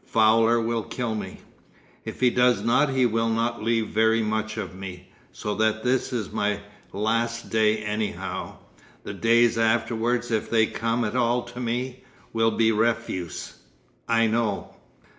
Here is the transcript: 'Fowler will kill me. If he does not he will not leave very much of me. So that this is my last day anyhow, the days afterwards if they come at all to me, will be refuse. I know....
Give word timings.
'Fowler 0.03 0.59
will 0.59 0.81
kill 0.81 1.13
me. 1.13 1.41
If 2.05 2.21
he 2.21 2.31
does 2.31 2.63
not 2.63 2.89
he 2.89 3.05
will 3.05 3.29
not 3.29 3.61
leave 3.61 3.89
very 3.89 4.23
much 4.23 4.57
of 4.57 4.73
me. 4.73 5.11
So 5.31 5.53
that 5.53 5.83
this 5.83 6.11
is 6.11 6.31
my 6.31 6.61
last 6.91 7.51
day 7.51 7.77
anyhow, 7.77 8.55
the 9.03 9.13
days 9.13 9.59
afterwards 9.59 10.31
if 10.31 10.49
they 10.49 10.65
come 10.65 11.05
at 11.05 11.15
all 11.15 11.43
to 11.43 11.59
me, 11.59 12.03
will 12.33 12.49
be 12.49 12.71
refuse. 12.71 13.53
I 14.09 14.25
know.... 14.25 14.73